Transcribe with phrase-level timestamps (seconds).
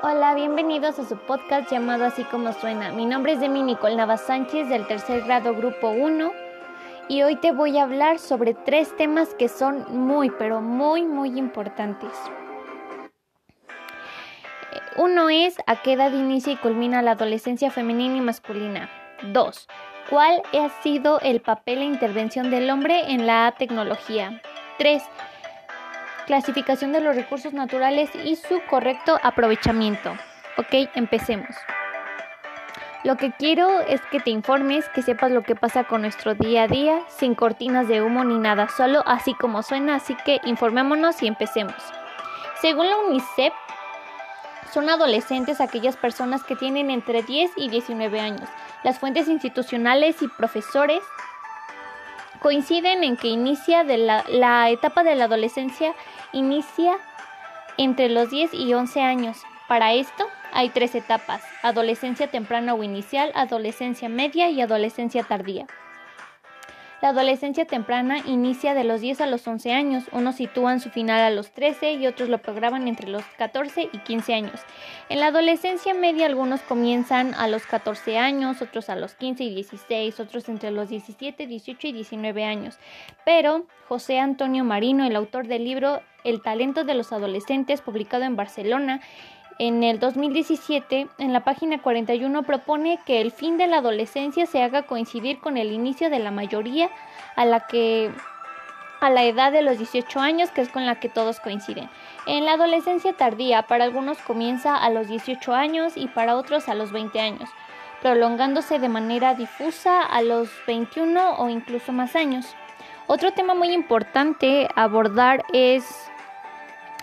[0.00, 2.92] Hola, bienvenidos a su podcast llamado Así como suena.
[2.92, 6.32] Mi nombre es Demi Nicole Navas Sánchez del tercer grado grupo 1
[7.08, 11.36] y hoy te voy a hablar sobre tres temas que son muy, pero muy, muy
[11.36, 12.12] importantes.
[14.96, 18.88] Uno es a qué edad inicia y culmina la adolescencia femenina y masculina.
[19.32, 19.66] Dos,
[20.08, 24.40] ¿cuál ha sido el papel e intervención del hombre en la tecnología?
[24.78, 25.02] Tres,
[26.28, 30.12] clasificación de los recursos naturales y su correcto aprovechamiento.
[30.58, 31.48] Ok, empecemos.
[33.02, 36.64] Lo que quiero es que te informes, que sepas lo que pasa con nuestro día
[36.64, 41.22] a día, sin cortinas de humo ni nada, solo así como suena, así que informémonos
[41.22, 41.82] y empecemos.
[42.60, 43.54] Según la UNICEF,
[44.70, 48.50] son adolescentes aquellas personas que tienen entre 10 y 19 años.
[48.84, 51.00] Las fuentes institucionales y profesores
[52.38, 55.94] coinciden en que inicia de la, la etapa de la adolescencia
[56.32, 56.98] inicia
[57.76, 59.38] entre los 10 y 11 años.
[59.68, 65.66] Para esto hay tres etapas, adolescencia temprana o inicial, adolescencia media y adolescencia tardía.
[67.00, 71.20] La adolescencia temprana inicia de los 10 a los 11 años, unos sitúan su final
[71.20, 74.60] a los 13 y otros lo programan entre los 14 y 15 años.
[75.08, 79.54] En la adolescencia media algunos comienzan a los 14 años, otros a los 15 y
[79.54, 82.78] 16, otros entre los 17, 18 y 19 años.
[83.24, 88.34] Pero José Antonio Marino, el autor del libro El talento de los adolescentes, publicado en
[88.34, 89.00] Barcelona,
[89.58, 94.62] en el 2017, en la página 41 propone que el fin de la adolescencia se
[94.62, 96.90] haga coincidir con el inicio de la mayoría
[97.34, 98.12] a la que
[99.00, 101.88] a la edad de los 18 años, que es con la que todos coinciden.
[102.26, 106.74] En la adolescencia tardía, para algunos comienza a los 18 años y para otros a
[106.74, 107.48] los 20 años,
[108.02, 112.54] prolongándose de manera difusa a los 21 o incluso más años.
[113.06, 116.10] Otro tema muy importante abordar es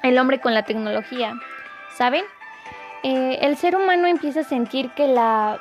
[0.03, 1.33] el hombre con la tecnología.
[1.95, 2.25] ¿Saben?
[3.07, 5.59] Eh, el ser humano empieza a sentir que la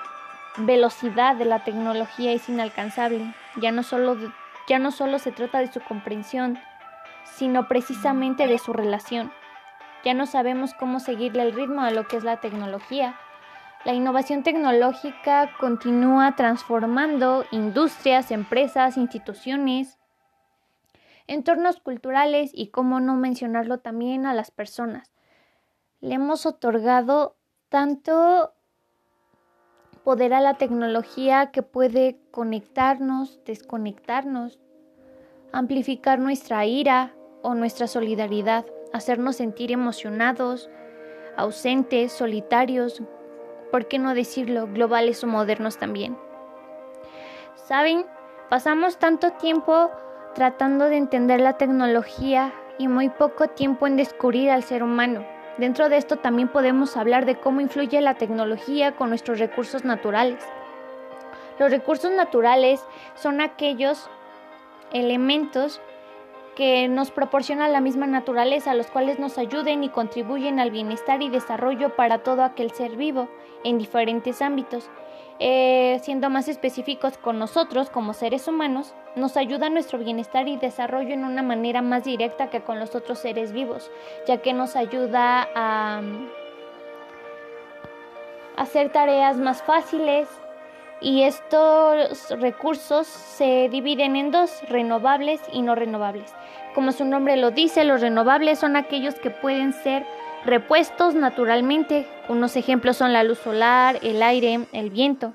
[0.57, 3.35] velocidad de la tecnología es inalcanzable.
[3.61, 4.17] Ya no solo,
[4.67, 6.59] ya no solo se trata de su comprensión,
[7.27, 9.31] sino precisamente de su relación.
[10.07, 13.15] Ya no sabemos cómo seguirle el ritmo a lo que es la tecnología.
[13.85, 19.99] La innovación tecnológica continúa transformando industrias, empresas, instituciones,
[21.27, 25.14] entornos culturales y, cómo no mencionarlo también, a las personas
[26.05, 27.35] le hemos otorgado
[27.71, 28.53] tanto
[30.05, 34.61] poder a la tecnología que puede conectarnos, desconectarnos,
[35.51, 40.69] amplificar nuestra ira o nuestra solidaridad, hacernos sentir emocionados,
[41.39, 43.03] ausentes, solitarios,
[43.73, 44.67] ¿por qué no decirlo?
[44.67, 46.19] Globales o modernos también.
[47.55, 48.05] ¿Saben?
[48.51, 49.91] Pasamos tanto tiempo
[50.35, 55.34] tratando de entender la tecnología y muy poco tiempo en descubrir al ser humano.
[55.59, 60.45] Dentro de esto también podemos hablar de cómo influye la tecnología con nuestros recursos naturales.
[61.61, 62.85] Los recursos naturales
[63.15, 64.11] son aquellos
[64.93, 65.81] elementos
[66.57, 71.29] que nos proporciona la misma naturaleza, los cuales nos ayuden y contribuyen al bienestar y
[71.29, 73.29] desarrollo para todo aquel ser vivo
[73.63, 74.91] en diferentes ámbitos.
[75.41, 80.57] Eh, siendo más específicos con nosotros como seres humanos, nos ayuda a nuestro bienestar y
[80.57, 83.91] desarrollo en una manera más directa que con los otros seres vivos,
[84.29, 86.03] ya que nos ayuda a
[88.57, 90.29] hacer tareas más fáciles
[91.01, 96.33] y estos recursos se dividen en dos, renovables y no renovables.
[96.75, 100.07] Como su nombre lo dice, los renovables son aquellos que pueden ser
[100.45, 102.07] repuestos naturalmente.
[102.29, 105.35] Unos ejemplos son la luz solar, el aire, el viento.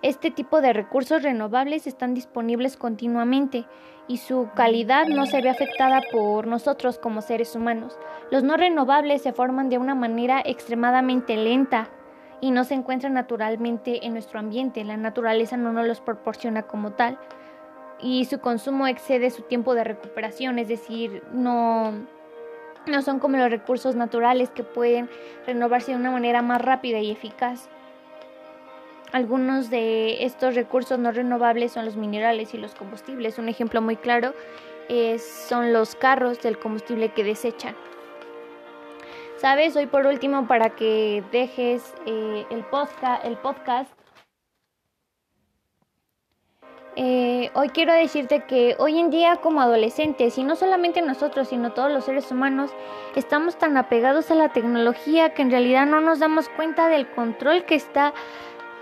[0.00, 3.66] Este tipo de recursos renovables están disponibles continuamente
[4.06, 7.98] y su calidad no se ve afectada por nosotros como seres humanos.
[8.30, 11.90] Los no renovables se forman de una manera extremadamente lenta
[12.40, 14.84] y no se encuentran naturalmente en nuestro ambiente.
[14.84, 17.18] La naturaleza no nos los proporciona como tal
[18.00, 21.92] y su consumo excede su tiempo de recuperación, es decir, no
[22.86, 25.08] no son como los recursos naturales que pueden
[25.46, 27.68] renovarse de una manera más rápida y eficaz.
[29.12, 33.38] Algunos de estos recursos no renovables son los minerales y los combustibles.
[33.38, 34.34] Un ejemplo muy claro
[34.88, 37.74] es, son los carros del combustible que desechan.
[39.36, 39.76] ¿Sabes?
[39.76, 43.90] Hoy por último, para que dejes eh, el, podcast, el podcast
[47.38, 51.72] eh, hoy quiero decirte que hoy en día como adolescentes, y no solamente nosotros, sino
[51.72, 52.72] todos los seres humanos,
[53.14, 57.64] estamos tan apegados a la tecnología que en realidad no nos damos cuenta del control
[57.64, 58.12] que está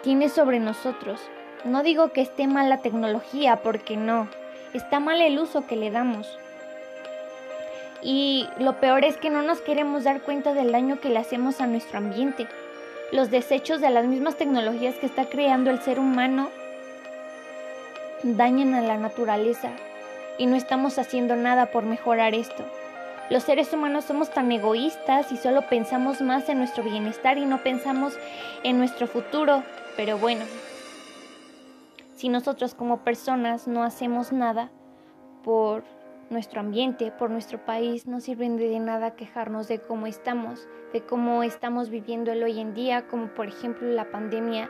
[0.02, 1.20] tiene sobre nosotros.
[1.64, 4.26] No digo que esté mal la tecnología, porque no,
[4.72, 6.38] está mal el uso que le damos.
[8.00, 11.60] Y lo peor es que no nos queremos dar cuenta del daño que le hacemos
[11.60, 12.48] a nuestro ambiente.
[13.12, 16.48] Los desechos de las mismas tecnologías que está creando el ser humano
[18.34, 19.70] dañan a la naturaleza
[20.38, 22.64] y no estamos haciendo nada por mejorar esto.
[23.30, 27.62] Los seres humanos somos tan egoístas y solo pensamos más en nuestro bienestar y no
[27.62, 28.16] pensamos
[28.62, 29.62] en nuestro futuro.
[29.96, 30.44] Pero bueno,
[32.14, 34.70] si nosotros como personas no hacemos nada
[35.42, 35.84] por
[36.30, 41.42] nuestro ambiente, por nuestro país, no sirven de nada quejarnos de cómo estamos, de cómo
[41.42, 44.68] estamos viviendo el hoy en día, como por ejemplo la pandemia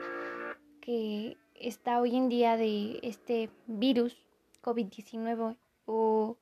[0.81, 4.17] que está hoy en día de este virus
[4.62, 5.56] COVID-19
[5.87, 6.37] o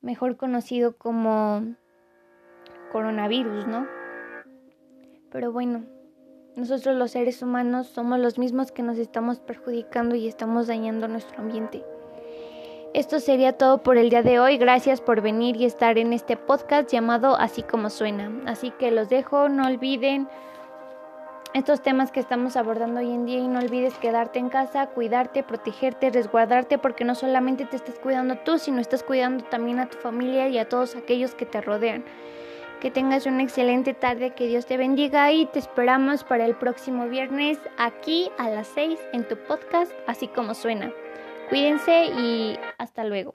[0.00, 1.74] mejor conocido como
[2.90, 3.86] coronavirus, ¿no?
[5.30, 5.84] Pero bueno,
[6.56, 11.40] nosotros los seres humanos somos los mismos que nos estamos perjudicando y estamos dañando nuestro
[11.40, 11.84] ambiente.
[12.92, 14.58] Esto sería todo por el día de hoy.
[14.58, 18.32] Gracias por venir y estar en este podcast llamado Así como suena.
[18.46, 20.28] Así que los dejo, no olviden
[21.52, 25.42] estos temas que estamos abordando hoy en día y no olvides quedarte en casa, cuidarte,
[25.42, 29.98] protegerte, resguardarte, porque no solamente te estás cuidando tú, sino estás cuidando también a tu
[29.98, 32.04] familia y a todos aquellos que te rodean.
[32.80, 37.08] Que tengas una excelente tarde, que Dios te bendiga y te esperamos para el próximo
[37.08, 40.92] viernes aquí a las 6 en tu podcast, así como suena.
[41.50, 43.32] Cuídense y hasta luego.